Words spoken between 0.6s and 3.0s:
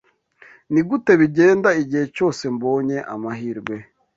Nigute bigenda igihe cyose mbonye